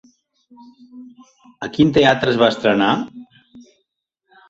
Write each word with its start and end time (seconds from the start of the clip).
A 1.67 1.71
quin 1.77 1.93
teatre 1.99 2.35
es 2.35 2.43
va 2.43 2.51
estrenar? 2.57 2.91